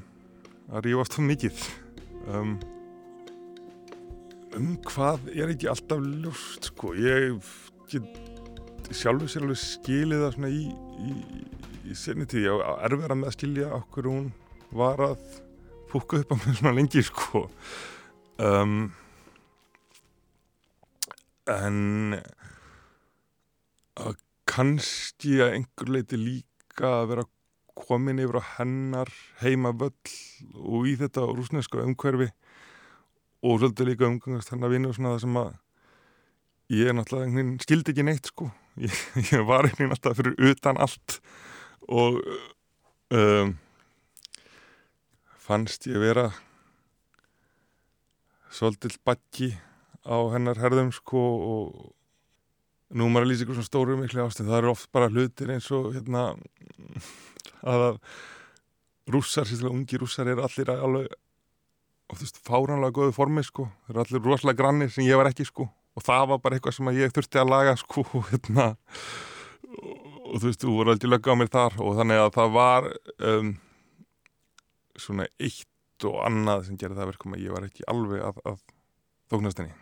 [0.70, 1.62] að rífast um mikið.
[2.30, 2.56] Um,
[4.56, 6.94] um hvað er ekki alltaf ljóst sko.
[6.96, 7.38] Ég
[7.92, 8.29] get
[8.96, 10.62] sjálfur sér alveg skilið það svona í,
[11.06, 11.12] í,
[11.90, 12.46] í senni tíð.
[12.48, 14.30] Ég á erfiðara með að skilja okkur hún
[14.74, 15.22] var að
[15.90, 17.44] púka upp á mig svona lengi sko.
[18.40, 18.90] Um,
[21.50, 22.18] en
[24.00, 24.16] að
[24.50, 27.26] kannski að einhver leiti líka að vera
[27.80, 29.94] komin yfir á hennar heima völl
[30.58, 32.30] og í þetta rúsneska umhverfi
[33.40, 35.52] og svolítið líka umgangast hennar vinnu svona það sem að
[36.70, 38.50] ég er náttúrulega skildi ekki neitt sko.
[38.80, 38.94] Ég,
[39.32, 41.18] ég var einhvern veginn alltaf fyrir utan allt.
[41.90, 42.20] Og
[43.16, 43.56] um,
[45.42, 46.28] fannst ég vera
[48.54, 49.50] svolítið bakki
[50.06, 51.72] á hennar herðum sko og
[52.94, 55.52] nú er maður að lýsa ykkur svona stóru miklu ástin það eru oft bara hlutir
[55.54, 56.32] eins og hérna
[57.62, 58.00] að
[59.10, 61.12] rússar, sérstaklega ungi rússar eru allir alveg
[62.10, 65.68] oftast fáránlega góðu formi sko, þeir eru allir rosalega grannir sem ég var ekki sko
[65.96, 68.70] og það var bara eitthvað sem ég þurfti að laga sko hérna.
[69.70, 71.78] Og, þú veist, þú voru aldrei lögga á mér þar.
[71.82, 72.88] Og þannig að það var
[73.30, 73.52] um,
[75.00, 78.60] svona eitt og annað sem gerði það verkum að ég var ekki alveg að, að
[79.32, 79.78] þóknast henni.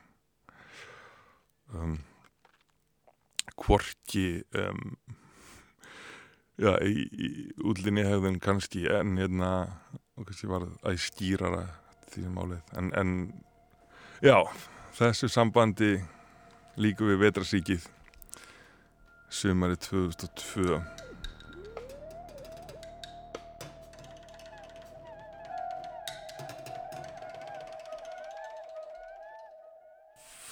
[1.77, 1.99] Um,
[3.59, 4.25] hvorki
[4.57, 4.97] um,
[6.59, 7.29] já, í, í
[7.69, 9.53] útlinni hefðin kannski en hérna
[10.19, 11.67] og kannski var að skýrara
[12.09, 12.75] því sem málið.
[12.81, 13.15] En, en
[14.25, 14.41] já,
[14.99, 15.97] þessu sambandi
[16.79, 17.89] líku við vetrasíkið
[19.31, 20.81] sumari 2002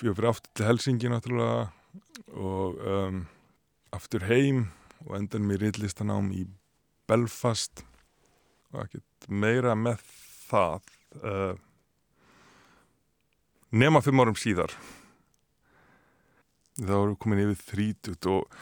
[0.07, 1.67] ég fyrir aftur til Helsingi náttúrulega
[2.37, 3.23] og um,
[3.97, 4.67] aftur heim
[5.07, 6.45] og endan mér rillistanám í
[7.09, 7.83] Belfast.
[8.75, 10.03] Og ekkert meira með
[10.49, 10.91] það.
[11.23, 11.55] Uh,
[13.73, 14.75] nema fimm árum síðar.
[16.77, 18.59] Þá erum við komin yfir þrítugt og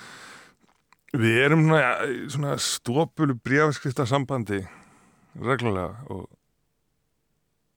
[1.19, 4.63] við erum svona, stópulu brjáfskrifta sambandi
[5.35, 6.29] reglulega og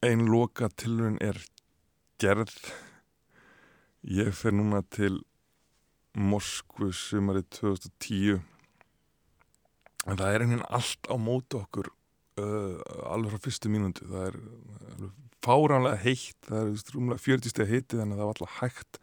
[0.06, 1.40] ein loka tilurinn er
[2.22, 2.54] gerð.
[4.06, 5.24] Ég fer núna til
[6.18, 8.40] Moskvu sumari 2010
[10.08, 11.90] en það er einhvern allt á móti okkur
[12.42, 12.78] uh,
[13.12, 14.38] alveg frá fyrstu mínundu það er
[14.96, 19.00] alveg fáránlega heitt það er rúmlega 40 steg heiti þannig að það var alltaf hægt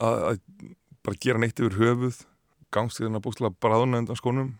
[0.00, 0.42] að, að
[1.06, 2.20] bara gera neitt yfir höfuð.
[2.70, 4.52] Gangstíðina bústlega bráðuna undan skónum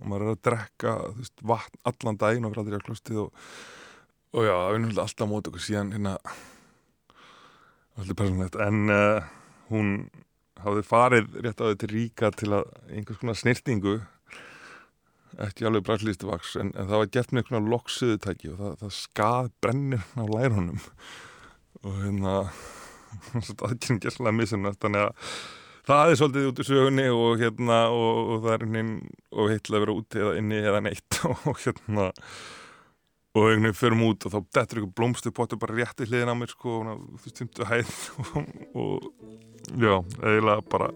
[0.00, 3.44] og maður er að drekka veist, vatn allan daginn og aldrei á klostið og,
[4.32, 6.14] og já, það er alltaf á móti okkur síðan hérna
[8.00, 9.30] alltaf persónlegt en uh,
[9.68, 9.92] hún
[10.62, 13.98] hafði farið rétt á þetta ríka til að einhvers konar snirtingu
[15.46, 18.94] ekki alveg bræðlistu vaks en, en það var gert með einhvern loksuðutæki og það, það
[18.98, 20.86] skað brennir á lærunum.
[21.82, 22.36] Og hérna
[23.48, 25.28] það er ekki gæslega misunast þannig að
[25.88, 28.96] það er svolítið út í sögunni og hérna og, og það er einhvern
[29.32, 31.22] og heitla að vera úti eða inni eða neitt.
[31.50, 32.10] Og hérna
[33.32, 36.32] og einhvern veginn förum út og þá dettur ykkur blómstu pottur bara rétt í hliðin
[36.32, 37.92] á mér sko, og þú veist, tímtu hæð.
[38.82, 39.06] Og,
[39.72, 40.90] og já, eiginlega bara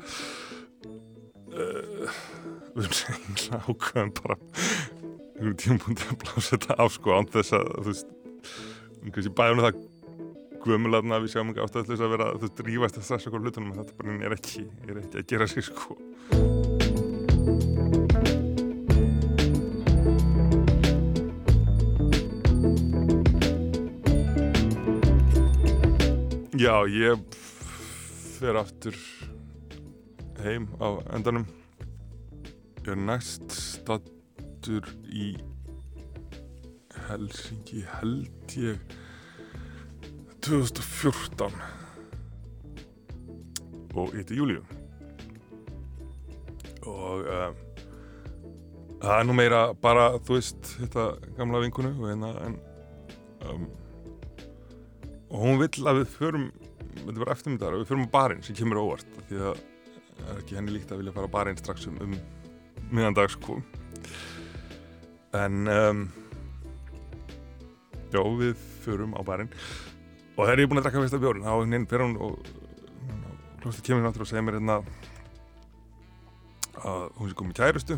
[1.57, 2.21] uh,
[2.77, 4.39] við ákveðum bara
[5.37, 8.15] einhvern tímpúndi að blása þetta af sko án þess að þú veist
[9.07, 9.83] kannski bæðum það
[10.67, 13.81] gömulegna við sjáum ekki þess að vera þú veist, rífast að stressa okkur hlutunum en
[13.83, 15.99] þetta bara er ekki, er ekki að gera sig sko.
[26.57, 27.21] Já, ég
[28.39, 28.97] fer aftur
[30.41, 31.45] heim á endanum
[32.93, 35.33] er næst stattur í
[37.07, 38.95] Helsingi held ég
[40.47, 41.51] 2014
[43.97, 44.63] og hitti Júlíu.
[46.87, 47.57] Og um,
[49.01, 52.59] það er nú meira bara þú veist þetta gamla vinkunu hérna en
[53.47, 53.67] um,
[55.27, 56.47] og hún vill að við förum
[56.97, 59.65] þetta var eftirmyndar, við förum á barinn sem kemur óvart því að
[60.17, 62.15] það er ekki henni líkt að vilja fara á barinn strax um, um
[62.93, 63.59] miðan dag sko.
[65.37, 66.05] En um,
[68.13, 69.51] já við förum á barinn.
[70.37, 72.33] Og þegar ég er búin að drakka fyrsta bjórn þá er henni fyrir hún og
[73.67, 74.77] hljóðstu kemur náttúrulega og segir mér hérna
[76.87, 77.97] að hún sé komið kærustu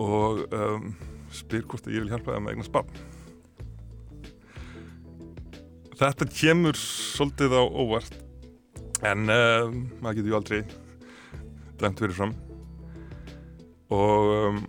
[0.00, 0.94] og um,
[1.34, 2.88] spyr hvort að ég vil hjálpa það með eignar spann
[6.00, 8.16] þetta kemur svolítið á óvart
[9.04, 9.68] en uh,
[10.00, 10.60] maður getur ju aldrei
[11.82, 12.34] dæmt fyrir fram
[13.94, 14.62] og um,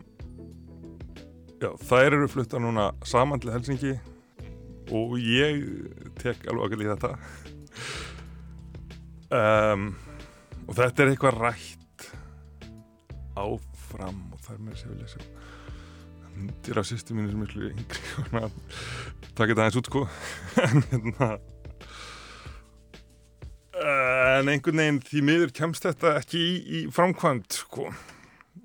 [1.62, 3.96] já, þær eru flutta núna saman til Helsingi
[4.94, 5.64] og ég
[6.22, 7.14] tek alveg okkur í þetta.
[9.34, 9.88] Um,
[10.68, 12.10] og þetta er eitthvað rætt
[13.36, 14.22] áfram.
[14.36, 15.32] Og það er mér að segja vilja sjá
[16.36, 18.00] myndir af sýstu mínu sem er miklu yngri
[18.44, 20.02] og taka þetta aðeins út sko.
[20.66, 21.30] En hérna
[23.86, 27.90] en einhvern veginn því miður kemst þetta ekki í, í framkvæmt sko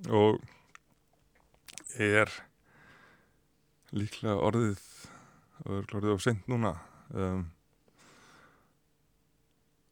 [0.09, 0.40] og
[2.00, 2.31] er
[3.96, 4.85] líklega orðið
[5.66, 6.74] orðið á sent núna
[7.12, 7.42] um,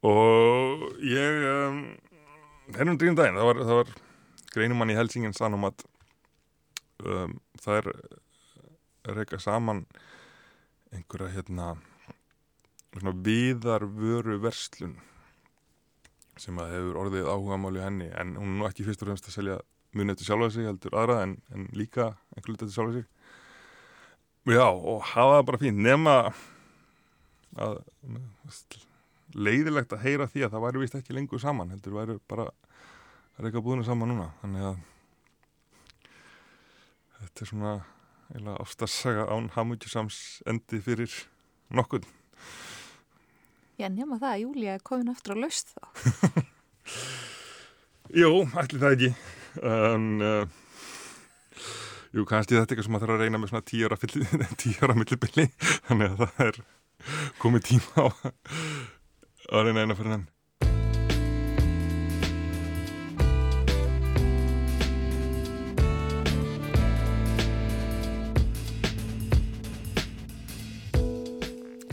[0.07, 1.81] og ég um,
[2.79, 3.93] hennum drýjum daginn það var, það var
[4.55, 5.85] greinumann í Helsingin sannum að
[7.05, 7.91] um, það er
[9.19, 9.85] reyka saman
[10.95, 11.75] einhverja hérna
[12.95, 14.97] svona viðarvöru verslun
[16.39, 19.37] sem að hefur orðið áhugamáli henni en hún er nú ekki fyrst og fremst að
[19.37, 19.59] selja
[19.99, 23.07] muni eftir sjálfa sig heldur aðra en, en líka einhver hlut eftir sjálfa sig
[24.49, 26.17] já og hafa það bara fínt nema
[27.59, 27.81] að
[29.37, 33.47] leiðilegt að heyra því að það væri vist ekki lengur saman heldur væri bara að
[33.47, 34.83] reyka búinu saman núna þannig að
[37.19, 37.75] þetta er svona
[38.29, 41.13] eiginlega ástarsaga án hamutjusams endi fyrir
[41.73, 42.07] nokkurn.
[43.79, 45.83] Já, nema það að Júlia er komin aftur á laust þá.
[48.21, 49.11] Jú, ætli það ekki.
[49.62, 50.47] En, uh,
[52.14, 53.68] jú, kannski þetta er eitthvað sem maður þarf að reyna með svona
[54.62, 55.47] tíu ára millibili.
[55.88, 56.64] Þannig að það er
[57.42, 58.07] komið tíma á
[59.49, 60.29] að reyna eina fyrir henn.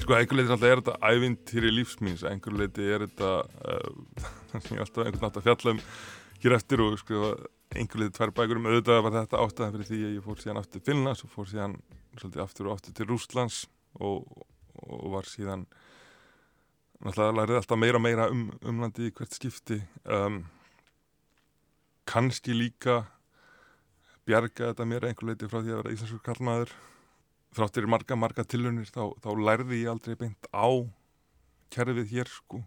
[0.06, 3.30] Sko, einhver leiti náttúrulega er þetta ævintýri lífsmýns, einhver leiti er þetta
[3.72, 5.80] uh, sem ég alltaf einhvern nátt að fjalla um
[6.44, 7.32] hér eftir og sko,
[7.76, 10.60] einhver leiti tvær bækur um auðvitað var þetta ástæðan fyrir því að ég fór síðan
[10.62, 11.76] aftur til Finnlands og fór síðan
[12.16, 13.58] svolítið aftur og aftur til Rúslands
[14.00, 14.46] og,
[14.86, 15.66] og var síðan
[17.04, 19.82] náttúrulega lærið alltaf meira og meira um umlandi í hvert skipti.
[20.08, 20.44] Um,
[22.08, 23.02] kannski líka
[24.26, 26.72] bjarga þetta mér einhver leiti frá því að vera íslenskur kallmaður
[27.56, 30.68] þráttir marga, marga tilunir þá, þá lærði ég aldrei beint á
[31.76, 32.64] kerfið hér sko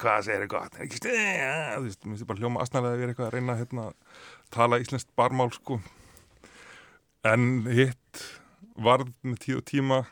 [0.00, 3.02] hvað segir þið gott, er ekki stuð þú veist, mér finnst bara hljóma asnalega að
[3.02, 3.86] vera eitthvað að reyna hérna,
[4.54, 5.78] tala íslenskt barmál sko.
[7.26, 8.24] En hitt
[8.76, 10.02] varð með og tíma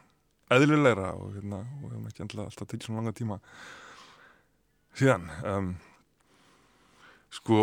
[0.55, 3.41] eðlilegra og hérna, og hefum ekki endla alltaf tekið svona langa tíma
[4.99, 5.27] síðan.
[5.45, 5.73] Um,
[7.35, 7.59] sko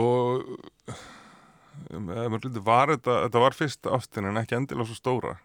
[1.92, 5.38] um, var þetta, þetta var fyrst ástin en ekki endilega svo stóra.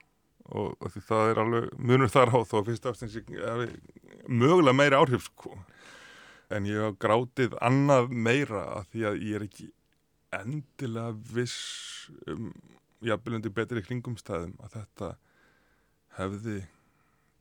[0.46, 3.16] Og, og því það er alveg munur þar á þó að fyrst afstins
[4.30, 5.57] mögulega meiri áhrif sko.
[6.55, 9.68] En ég hafa grátið annað meira að því að ég er ekki
[10.36, 12.51] endilega viss um,
[13.05, 15.11] jafnvegundi betri kringumstæðum að þetta
[16.18, 16.61] hefði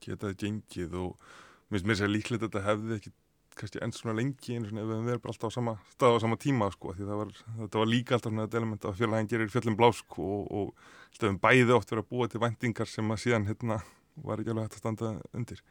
[0.04, 1.28] getað gengið og
[1.70, 3.14] minnst mér sér líklegt að þetta hefði ekki
[3.56, 6.22] kannski enn svona lengi svona ef við höfum verið bara alltaf á sama stað á
[6.26, 7.30] sama tíma sko því var,
[7.62, 11.40] þetta var líka alltaf svona þetta element að félagin gerir fjöllum blásk og, og stöðum
[11.40, 13.80] bæði oft verið að búa til væntingar sem að síðan hérna
[14.26, 15.62] var ekki alveg hægt að standa undir.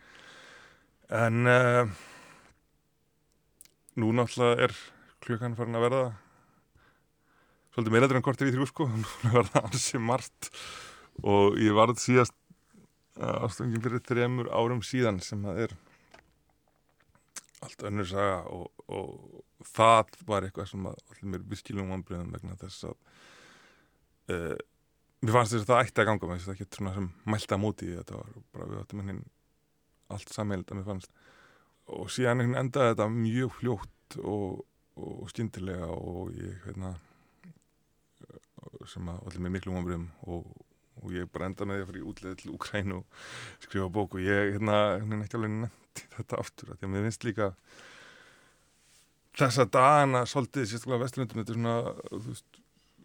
[1.13, 1.93] En uh,
[3.99, 4.75] nú náttúrulega er
[5.25, 6.03] klukkan farin að verða
[7.75, 8.87] svolítið meira en kortir í þrjú sko.
[9.23, 10.51] Nú verða ansi margt.
[11.23, 12.35] Og ég varð síðast
[13.19, 15.75] uh, ástöngin fyrir þremur árum síðan sem það er
[17.65, 22.89] allt önnur saga og, og það var eitthvað sem allir mér viskilum vonbröðum vegna þess
[22.89, 22.97] að
[24.35, 24.57] uh,
[25.23, 27.07] mér fannst þess að það ætti að ganga með þess að það getur svona sem
[27.33, 29.17] mælta móti þetta var bara við áttum henni
[30.15, 31.25] allt samheild að mér fannst
[31.93, 34.63] og síðan endaði þetta mjög fljótt og,
[34.97, 36.95] og skyndilega og ég hérna
[38.89, 40.45] sem að allir mér miklu vonbröðum og,
[41.01, 43.19] og ég bara endaði með því að fara í útleði til Ukræn og
[43.63, 44.77] skrifa bók og ég hérna,
[45.21, 47.49] ekki alveg nefndi þetta aftur því að mér finnst líka
[49.35, 51.77] þessa dagana svolítið sérstaklega á Vesturlundum þetta er svona,
[52.27, 52.59] veist,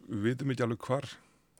[0.07, 1.09] við veitum ekki alveg hvar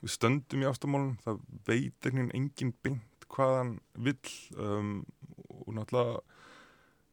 [0.02, 3.74] við stöndum í ástamálum það veit einhvern veginn engin beint hvað hann
[4.08, 4.94] vill um,
[5.62, 6.22] og náttúrulega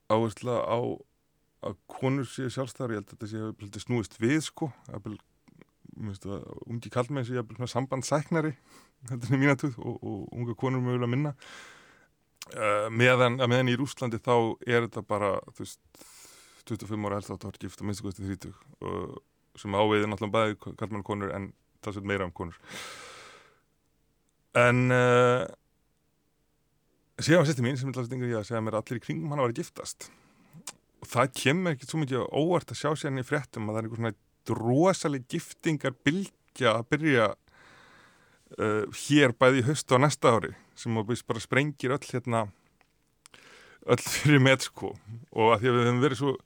[0.08, 0.78] áhersla á
[1.68, 4.70] að konur séu sjálfstæðar ég held að þetta séu snúist við sko.
[4.92, 5.16] Að
[6.68, 8.54] ungi kallmenn séu sambandsæknari
[9.06, 11.34] þetta er mín aðtöð og, og unga konur mögulega minna.
[12.48, 14.34] Uh, meðan, meðan í Rúslandi þá
[14.64, 15.82] er þetta bara veist
[16.68, 18.54] 25 ára helst átt að vera gift á minnstu kosti 30
[18.88, 21.50] og sem áviði náttúrulega bæði kallmenn og konur en
[21.84, 22.58] það séu meira um konur.
[24.58, 25.44] En uh,
[27.26, 29.48] síðan var sérstu mín sem ég að segja mér að allir í kringum hann að
[29.48, 30.08] vera giftast.
[31.02, 33.80] Og það kemur ekki svo mikið óvart að sjá sér henni í fréttum að það
[33.80, 34.14] er einhver svona
[34.58, 41.42] rosaleg giftingar bylgja að byrja uh, hér bæði í höstu á næsta ári sem bara
[41.42, 42.46] sprengir öll hérna
[43.88, 44.92] öll fyrir með sko.
[45.34, 46.36] Og að því að við hefum verið svo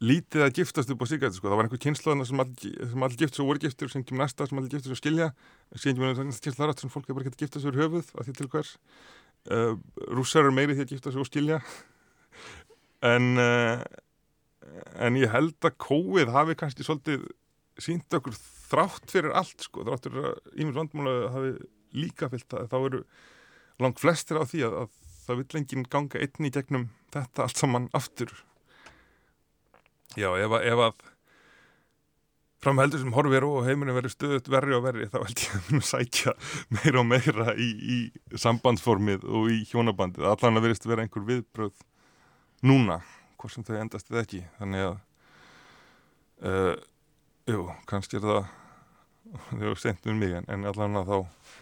[0.00, 1.50] lítið að giftast upp á síkæti sko.
[1.50, 4.58] það var einhver kynnslóðina sem allir all gift svo voru giftur sem kemur næsta sem
[4.58, 5.30] allir giftur svo skilja.
[5.76, 8.48] Sem kemur næsta kynnslóðara sem fólk er bara getið giftast fyrir höfuð að því til
[8.54, 8.76] hvers
[9.48, 9.72] uh,
[10.12, 11.60] rússar er meiri því að giftast svo skilja.
[13.06, 13.80] En uh,
[15.00, 17.26] en ég held að kóið hafi kannski svolítið
[17.80, 21.52] sínt okkur þrátt fyrir allt sko, þrátt fyrir að ímins vandmála hafi
[21.96, 23.00] líka fyllt að þá eru
[23.80, 27.88] langt flestir á því að, að það vill enginn ganga einni gegnum þetta allt saman
[27.96, 28.34] aftur.
[30.18, 31.04] Já, ef að, ef að
[32.60, 35.86] framheldur sem horfir og heiminu verið stöðut verri og verri þá held ég að munu
[35.88, 36.34] sækja
[36.76, 40.26] meira og meira í, í sambandsformið og í hjónabandið.
[40.28, 41.84] Allan að verist vera einhver viðbröð
[42.68, 43.00] núna,
[43.40, 44.42] hvort sem þau endast við ekki.
[44.58, 44.98] Þannig að,
[46.50, 46.74] uh,
[47.48, 48.52] jú, kannski er það,
[49.48, 51.56] þau hefur sendt um mig en, en allan að þá,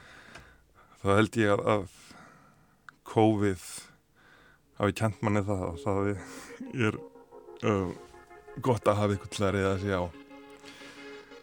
[1.04, 1.86] þá held ég að, að
[3.14, 3.70] COVID
[4.78, 6.12] hafi kent manni það að það
[6.88, 7.02] er...
[7.58, 7.96] Uh,
[8.62, 10.02] gott að hafa ykkur til að reyða sig á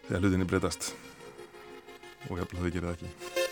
[0.08, 0.92] þegar hlutinni breytast
[2.30, 3.44] og ég hef að þau gera það ekki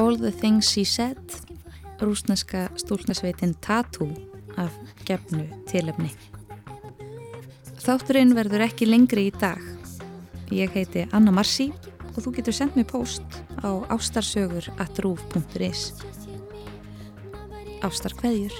[0.00, 1.29] All the Things She Said
[2.02, 4.08] rúsneska stúlnasveitin Tattoo
[4.56, 4.74] af
[5.06, 6.10] gefnu tilöfni.
[7.80, 9.60] Þátturinn verður ekki lengri í dag.
[10.52, 11.70] Ég heiti Anna Marci
[12.10, 15.92] og þú getur sendt mér post á ástarsögur at rúf.is
[17.80, 18.52] Ástarkveðjur